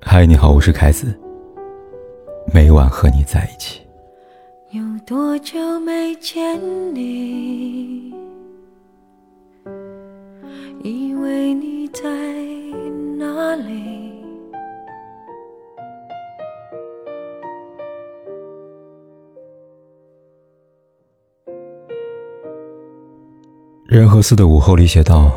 [0.00, 1.12] 嗨，你好，我是凯子。
[2.54, 3.80] 每晚和你在一起。
[4.70, 6.58] 有多久没见
[6.94, 8.14] 你？
[10.82, 12.02] 以为你在
[13.18, 14.12] 哪里？
[23.86, 25.32] 任和寺的午后里写道：“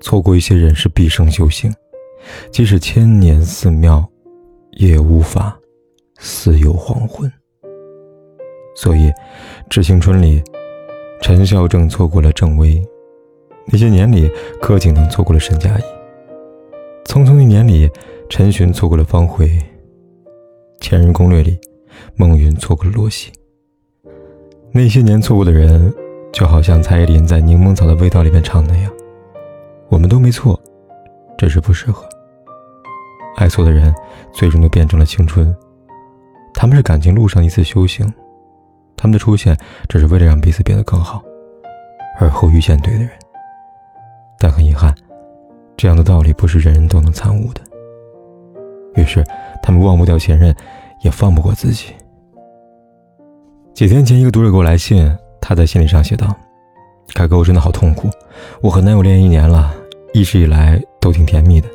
[0.00, 1.72] 错过一些人是毕生修行，
[2.50, 4.04] 即使千年寺庙，
[4.72, 5.58] 也无法
[6.18, 7.30] 似有黄昏。”
[8.76, 9.08] 所以，
[9.68, 10.42] 《致青春》里，
[11.20, 12.82] 陈孝正错过了郑微；
[13.66, 15.82] 那些年里，柯景腾错过了沈佳宜；
[17.04, 17.90] 匆匆一年里，
[18.28, 19.44] 陈寻错过了方茴；
[20.80, 21.58] 《前任攻略》里，
[22.16, 23.30] 孟云错过了罗西。
[24.72, 25.92] 那些年错过的人。
[26.32, 28.92] 就好像蔡依林在《柠檬草的味道》里面唱的那样，
[29.88, 30.58] 我们都没错，
[31.40, 32.06] 只是不适合。
[33.36, 33.94] 爱错的人，
[34.30, 35.56] 最终都变成了青春。
[36.52, 38.06] 他们是感情路上一次修行，
[38.94, 39.56] 他们的出现
[39.88, 41.22] 只是为了让彼此变得更好，
[42.18, 43.08] 而后遇见对的人。
[44.38, 44.94] 但很遗憾，
[45.78, 47.62] 这样的道理不是人人都能参悟的。
[48.96, 49.24] 于是，
[49.62, 50.54] 他们忘不掉前任，
[51.00, 51.94] 也放不过自己。
[53.72, 55.10] 几天前，一个读者给我来信。
[55.40, 56.36] 他在信里上写道
[57.16, 58.10] ：“凯哥，我真的好痛苦。
[58.60, 59.74] 我和男友恋爱一年了，
[60.12, 61.68] 一直以来都挺甜蜜的，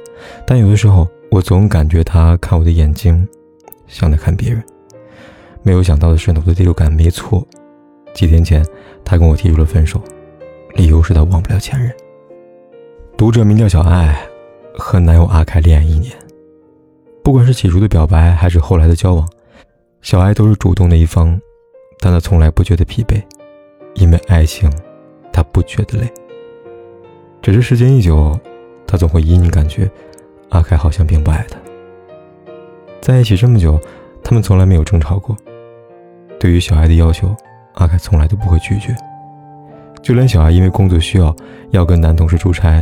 [0.46, 3.28] 但有的时候我总感觉他看我的眼睛，
[3.88, 4.64] 像在看别人。
[5.64, 7.46] 没有想到的是，我的第六感没错。
[8.14, 8.66] 几天前，
[9.04, 10.00] 他跟我提出了分手，
[10.76, 11.92] 理由是他忘不了前任。”
[13.18, 14.18] 读者名叫小爱，
[14.78, 16.14] 和男友阿凯恋爱一年，
[17.24, 19.28] 不管是起初的表白还是后来的交往，
[20.02, 21.40] 小爱都是主动的一方，
[22.00, 23.22] 但她从来不觉得疲惫。
[23.96, 24.70] 因为爱情，
[25.32, 26.14] 他不觉得累。
[27.42, 28.38] 只是时间一久，
[28.96, 29.92] 他总会隐隐感觉，
[30.52, 31.60] 阿凯好像并不爱他。
[33.02, 33.78] 在一起这么久，
[34.24, 35.36] 他们从来没有争吵过。
[36.40, 37.36] 对于小爱的要求，
[37.74, 38.96] 阿凯从来都不会拒绝。
[40.02, 41.36] 就连小爱因为工作需要
[41.72, 42.82] 要跟男同事出差，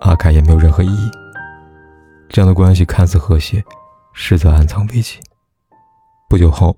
[0.00, 1.10] 阿凯也没有任何异议。
[2.28, 3.62] 这样的关系看似和谐，
[4.12, 5.20] 实则暗藏危机。
[6.28, 6.76] 不久后，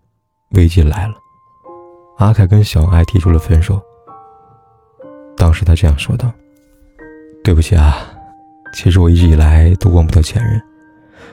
[0.51, 1.15] 危机来了。
[2.19, 3.81] 阿凯跟小爱提出了分手。
[5.39, 6.31] 当时他这样说道
[7.43, 7.97] ：“对不起啊，
[8.75, 10.61] 其实我一直以来都忘不掉前任，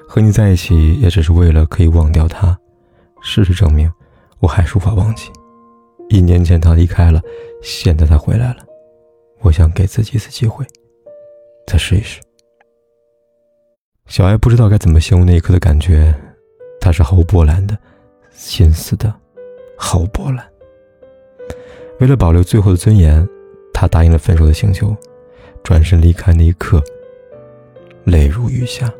[0.07, 2.57] 和你在一起也只是为了可以忘掉他。
[3.19, 3.91] 事实证明，
[4.39, 5.31] 我还是无法忘记。
[6.07, 7.19] 一年前他离开了，
[7.63, 8.57] 现在他回来了，
[9.41, 10.63] 我想给自己一次机会，
[11.65, 12.21] 再试一试。”
[14.05, 16.13] 小爱不知道该怎么形容那一刻的感觉，
[16.79, 17.75] 他是毫无波澜的，
[18.29, 19.13] 心死的，
[19.75, 20.47] 毫无波澜。
[21.99, 23.27] 为了保留最后的尊严，
[23.73, 24.95] 他答应了分手的请求，
[25.63, 26.83] 转身离开那一刻，
[28.11, 28.93] 泪如雨下。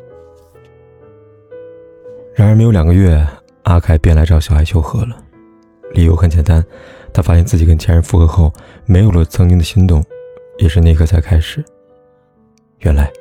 [2.34, 3.22] 然而没有两个月，
[3.64, 5.22] 阿凯便来找小爱求和了，
[5.92, 6.64] 理由很简单，
[7.12, 8.50] 他发现自己跟前任复合后，
[8.86, 10.02] 没有了曾经的心动，
[10.56, 11.62] 也是那刻才开始。
[12.78, 13.12] 原来，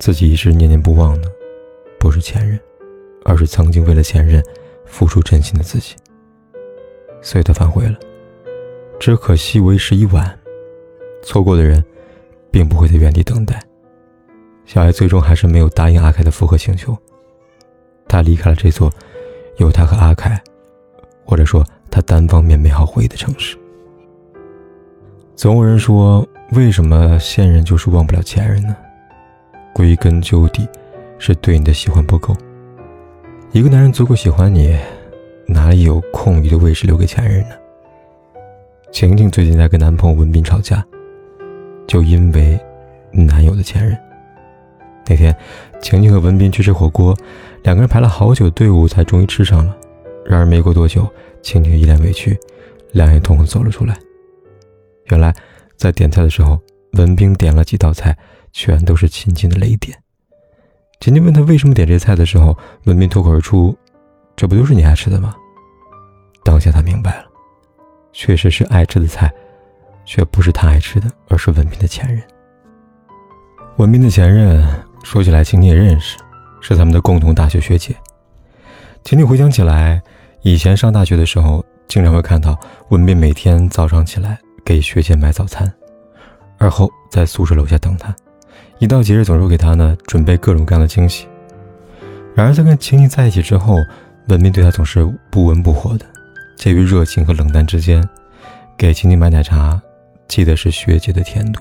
[0.00, 1.30] 自己一直念念不忘的，
[2.00, 2.58] 不是前任，
[3.24, 4.42] 而是曾经为了前任
[4.84, 5.94] 付出真心的自己。
[7.22, 7.96] 所以他反悔了。
[8.98, 10.36] 只可惜为时已晚，
[11.22, 11.82] 错过的人，
[12.50, 13.62] 并不会在原地等待。
[14.72, 16.96] 小爱最终还是没有答应阿凯的复合请求，
[18.06, 18.88] 他离开了这座
[19.56, 20.40] 有他和阿凯，
[21.24, 23.58] 或者说他单方面美好回忆的城市。
[25.34, 28.76] 总有人说，为什么现任就是忘不了前任呢？
[29.74, 30.68] 归根究底，
[31.18, 32.32] 是对你的喜欢不够。
[33.50, 34.78] 一个男人足够喜欢你，
[35.48, 37.56] 哪里有空余的位置留给前任呢？
[38.92, 40.86] 晴晴最近在跟男朋友文斌吵架，
[41.88, 42.56] 就因为
[43.10, 43.98] 男友的前任。
[45.10, 45.36] 那天，
[45.82, 47.16] 晴晴和文斌去吃火锅，
[47.64, 49.76] 两个人排了好久队伍才终于吃上了。
[50.24, 51.04] 然而没过多久，
[51.42, 52.38] 晴晴一脸委屈，
[52.92, 53.98] 两眼通红走了出来。
[55.06, 55.34] 原来，
[55.76, 56.56] 在点菜的时候，
[56.92, 58.16] 文斌点了几道菜，
[58.52, 59.98] 全都是晴晴的雷点。
[61.00, 63.76] 晴晴问他为什么点这菜的时候，文斌脱口而出
[64.36, 65.34] ：“这不都是你爱吃的吗？”
[66.44, 67.24] 当下他明白了。
[68.12, 69.28] 确实是爱吃的菜，
[70.04, 72.22] 却不是他爱吃的，而是文斌的前任。
[73.76, 74.62] 文斌的前任
[75.02, 76.16] 说起来，晴晴也认识，
[76.60, 77.94] 是他们的共同大学学姐。
[79.02, 80.00] 晴晴回想起来，
[80.42, 82.58] 以前上大学的时候，经常会看到
[82.90, 85.72] 文斌每天早上起来给学姐买早餐，
[86.58, 88.14] 而后在宿舍楼下等她。
[88.78, 91.26] 一到节日，总是给她呢准备各种各样的惊喜。
[92.34, 93.76] 然而在跟晴晴在一起之后，
[94.28, 96.06] 文斌对她总是不温不火的。
[96.56, 98.06] 介于热情和冷淡之间，
[98.76, 99.80] 给晴晴买奶茶，
[100.28, 101.60] 记得是学姐的甜度；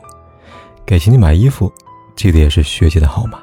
[0.86, 1.72] 给晴晴买衣服，
[2.20, 3.40] 记得也是学姐的号码。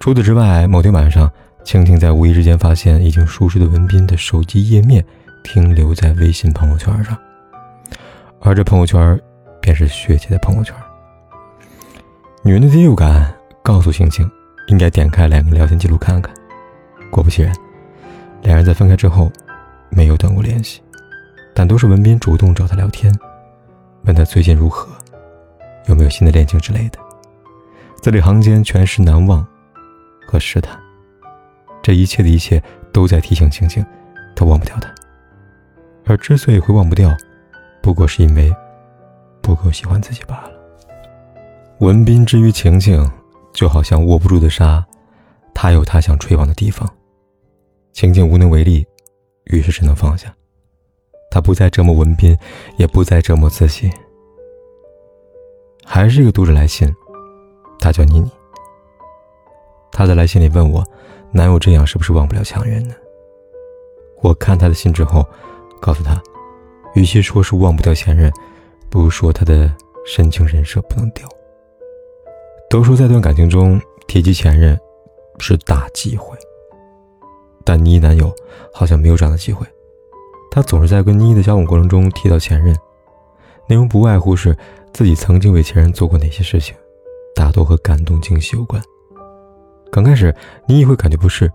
[0.00, 1.30] 除此之外，某天晚上，
[1.64, 5.04] 晴晴在无意之间发现已经熟睡的文斌的手机页面
[5.44, 7.14] 停留在微信朋友圈上，
[8.40, 9.20] 而这朋友圈
[9.60, 10.74] 便是学姐的朋友圈。
[12.42, 13.30] 女人的第六感
[13.62, 14.26] 告诉晴晴，
[14.68, 16.34] 应该点开两个聊天记录看看。
[17.10, 17.54] 果不其然，
[18.40, 19.30] 两人在分开之后
[19.90, 20.80] 没有断过联系，
[21.52, 23.14] 但都是文斌主动找她聊天，
[24.04, 24.88] 问她最近如何，
[25.84, 26.98] 有没有新的恋情之类的。
[28.02, 29.46] 字里行间全是难忘
[30.26, 30.76] 和试探，
[31.80, 32.60] 这一切的一切
[32.92, 33.86] 都在提醒晴晴，
[34.34, 34.92] 她忘不掉他。
[36.04, 37.16] 而之所以会忘不掉，
[37.80, 38.52] 不过是因为
[39.40, 40.50] 不够喜欢自己罢了。
[41.78, 43.08] 文斌之于晴晴，
[43.52, 44.84] 就好像握不住的沙，
[45.54, 46.92] 他有他想吹往的地方。
[47.92, 48.84] 晴晴无能为力，
[49.44, 50.34] 于是只能放下。
[51.30, 52.36] 他不再折磨文斌，
[52.78, 53.88] 也不再折磨自己。
[55.84, 56.92] 还是一个读者来信，
[57.82, 58.30] 他叫妮妮。
[59.90, 60.82] 他在来信里问我，
[61.32, 62.94] 男友这样是不是忘不了强人呢？
[64.22, 65.26] 我看他的信之后，
[65.80, 66.22] 告诉他，
[66.94, 68.32] 与其说是忘不掉前任，
[68.88, 69.70] 不如说他的
[70.06, 71.28] 深情人设不能掉。
[72.70, 74.78] 都说在段感情中提及前任
[75.40, 76.38] 是大忌讳，
[77.64, 78.32] 但妮妮男友
[78.72, 79.66] 好像没有这样的机会。
[80.50, 82.74] 他总是在跟妮妮的交往过程中提到前任，
[83.66, 84.56] 内容不外乎是
[84.92, 86.74] 自己曾经为前任做过哪些事情，
[87.34, 88.82] 大多和感动惊喜有关。
[89.90, 90.34] 刚开始，
[90.66, 91.50] 妮也会感觉不适，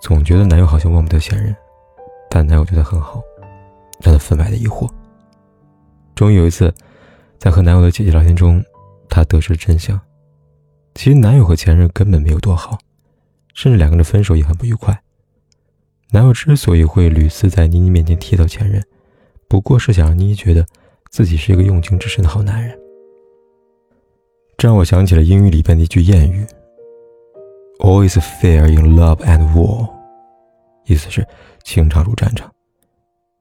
[0.00, 1.54] 总觉得男友好像忘不掉前任，
[2.30, 3.20] 但男友对她很好，
[4.00, 4.88] 让她分外的疑惑。
[6.14, 6.72] 终于有一次，
[7.38, 8.64] 在和男友的姐姐聊天中，
[9.08, 10.00] 她得知了真相。
[10.94, 12.78] 其实男友和前任根本没有多好，
[13.52, 14.98] 甚至两个人分手也很不愉快。
[16.10, 18.80] 男友之所以会屡次在妮妮面前提到前任，
[19.48, 20.64] 不过是想让妮妮觉得
[21.10, 22.78] 自己是一个用情至深的好男人。
[24.64, 26.42] 让我想起了英语里边的一句谚语
[27.80, 29.90] ：“All is fair in love and war”，
[30.86, 31.22] 意思是
[31.64, 32.50] 情场如战场。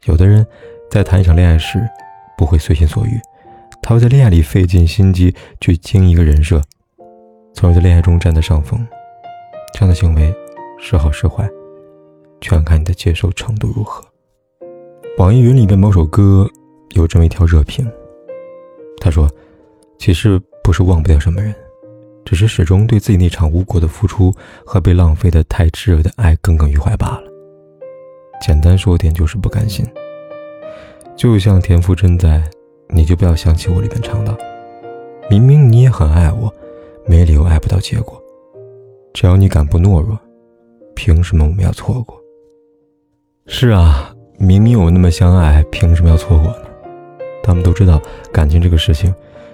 [0.03, 0.45] 有的人，
[0.91, 1.79] 在谈一场恋爱时，
[2.37, 3.17] 不会随心所欲，
[3.81, 6.61] 他会在恋爱里费尽心机去经一个人设。
[7.53, 8.85] 从而在恋爱中占得上风，
[9.73, 10.35] 这样的行为
[10.77, 11.49] 是好是坏，
[12.41, 14.03] 全看你的接受程度如何。
[15.17, 16.45] 网易云里边某首歌
[16.95, 17.89] 有这么一条热评，
[18.99, 19.31] 他说
[19.97, 21.53] ：“其实不是忘不掉什么人，
[22.23, 24.33] 只是始终对自己那场无果的付出
[24.65, 27.23] 和被浪费的太炙热的爱耿耿于怀罢了。
[28.41, 29.85] 简单说点就是不甘心。
[31.15, 32.39] 就像田馥甄在
[32.87, 34.35] 《你就不要想起我》里边唱的
[35.29, 36.51] ：“明明你也很爱我。”
[37.05, 38.17] 没理由爱不到结果，
[39.13, 40.17] 只要你敢不懦弱，
[40.95, 42.17] 凭什么我们要错过？
[43.45, 46.65] 是啊，明明我们那么相爱，凭什么要错过呢？
[47.43, 48.01] 他们都知道
[48.31, 49.13] 感情这个事情，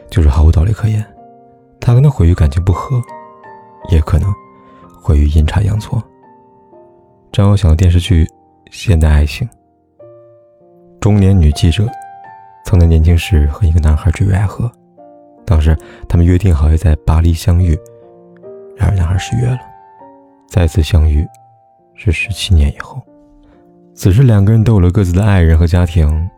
[0.10, 1.04] 就是毫无道理可言。
[1.82, 3.02] 他可能毁于感情不和，
[3.90, 4.32] 也可能
[5.02, 6.02] 毁于阴差阳错。
[7.32, 8.26] 这让我想到电视剧
[8.70, 9.48] 《现代爱情》，
[11.00, 11.88] 中年女记者
[12.66, 14.72] 曾在年轻时和一个男孩坠入爱河。
[15.46, 15.76] 当时
[16.08, 17.76] 他们约定好要在巴黎相遇，
[18.78, 19.58] 然而男孩失约了。
[20.48, 21.26] 再次相遇
[21.96, 23.02] 是十七年以后。
[23.96, 26.30] 此时两个人都有了各自的爱人和家庭，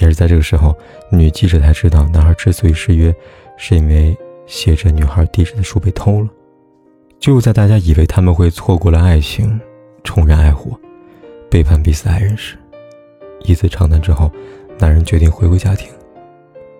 [0.00, 0.76] 也是在这个时候，
[1.10, 3.14] 女记者才知道男孩之所以失约，
[3.56, 4.16] 是因为
[4.46, 6.28] 写着女孩地址的书被偷了。
[7.18, 9.60] 就在大家以为他们会错过了爱情，
[10.02, 10.78] 重燃爱火，
[11.50, 12.56] 背叛彼此爱人时，
[13.44, 14.30] 一次长谈之后，
[14.78, 15.88] 男人决定回归家庭，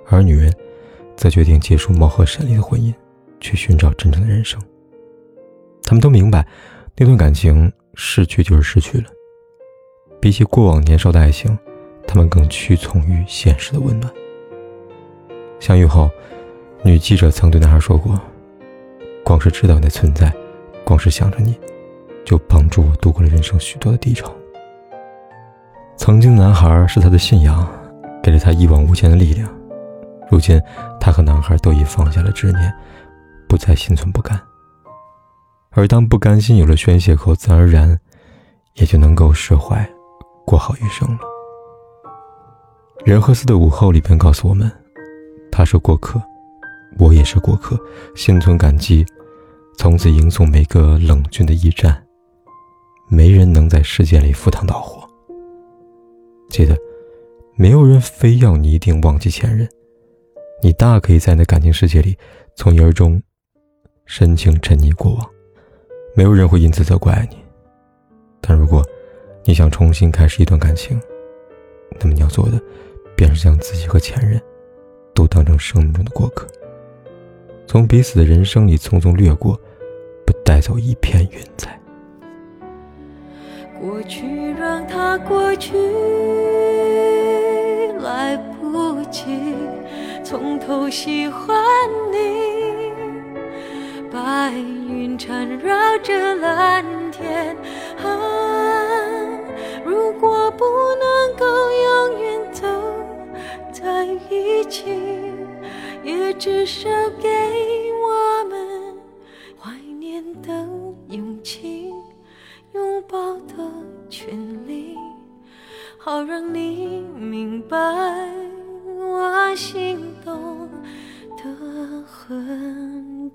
[0.09, 0.53] 而女人。
[1.15, 2.93] 则决定结束貌合神离的婚姻，
[3.39, 4.61] 去寻找真正的人生。
[5.85, 6.45] 他们都明白，
[6.97, 9.05] 那段感情失去就是失去了。
[10.19, 11.57] 比起过往年少的爱情，
[12.13, 14.13] 他们更屈从于现实的温暖。
[15.59, 16.11] 相遇后，
[16.83, 18.21] 女记者曾对男孩说过
[19.25, 20.31] ：“光是知道你的存在，
[20.85, 21.59] 光是想着你，
[22.23, 24.31] 就帮助我度过了人生许多的低潮。”
[25.97, 27.67] 曾经的男孩是他的信仰，
[28.23, 29.49] 给了他一往无前的力量。
[30.31, 30.61] 如今，
[31.01, 32.71] 他和男孩都已放下了执念，
[33.49, 34.39] 不再心存不甘。
[35.71, 37.99] 而当不甘心有了宣泄口，自然而然
[38.75, 39.89] 也就能够释怀，
[40.45, 41.32] 过好余生了。
[43.05, 44.71] 人和寺的午后里边告诉我们
[45.51, 46.23] ：“他是过客，
[46.99, 47.77] 我也是过客，
[48.15, 49.05] 心存感激，
[49.77, 52.01] 从此迎送每个冷峻的驿站。
[53.09, 55.07] 没人能在世界里赴汤蹈火。
[56.49, 56.79] 记得，
[57.57, 59.69] 没有人非要你一定忘记前任。”
[60.63, 62.17] 你大可以在那感情世界里，
[62.55, 63.21] 从一而终，
[64.07, 65.31] 深情沉溺过往，
[66.15, 67.37] 没有人会因此责怪你。
[68.41, 68.81] 但如果
[69.45, 71.01] 你想重新开始一段感情，
[71.99, 72.63] 那么你要做的，
[73.17, 74.41] 便是将自己和前任，
[75.15, 76.47] 都当成生命中的过客，
[77.67, 79.59] 从彼此的人生里匆匆掠过，
[80.27, 81.79] 不带走一片云彩。
[83.81, 85.77] 过去让它过去，
[87.99, 89.57] 来不及
[90.23, 91.57] 从头喜欢
[92.13, 92.93] 你。
[94.11, 97.57] 白云缠绕着蓝天，
[98.05, 98.07] 啊，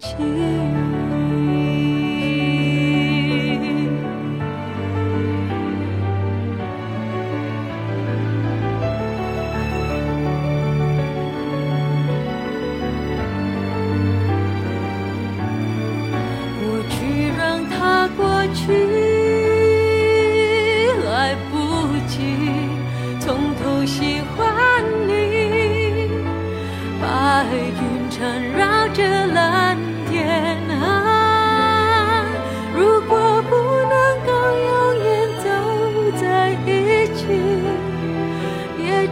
[0.07, 0.23] 记忆
[16.61, 18.63] 过去让它过去
[21.05, 21.55] 来不
[22.07, 22.15] 及
[23.19, 25.11] 从头喜欢你
[27.01, 29.16] 白云缠绕着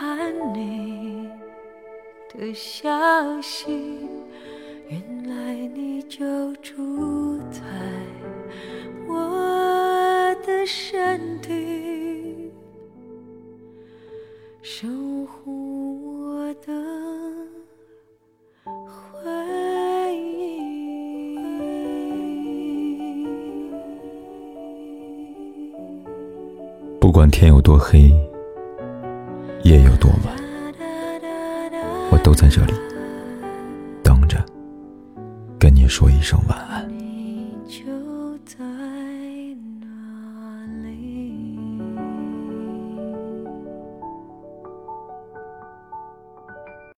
[0.00, 1.28] 打探你
[2.32, 2.88] 的消
[3.42, 3.68] 息。
[4.88, 6.24] 原来你就
[6.56, 7.60] 住在
[9.06, 12.50] 我的身体，
[14.62, 14.88] 守
[15.26, 16.72] 护我的
[18.86, 20.62] 回忆。
[26.98, 28.10] 不管天有多黑，
[29.62, 30.34] 夜有多晚，
[32.10, 32.72] 我都在这里
[34.02, 34.42] 等着，
[35.58, 36.69] 跟你说一声晚安。